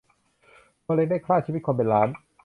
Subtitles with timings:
[0.87, 2.09] มะเร็งได้คร่าชีวิตคนเป็นล้าน